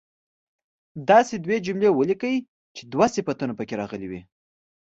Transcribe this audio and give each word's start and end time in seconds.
داسې 1.09 1.33
دوې 1.45 1.57
جملې 1.65 1.89
ولیکئ 1.93 2.35
چې 2.75 2.83
دوه 2.93 3.07
صفتونه 3.15 3.53
په 3.55 3.63
کې 3.67 3.75
راغلي 3.81 4.07
وي. 4.11 4.21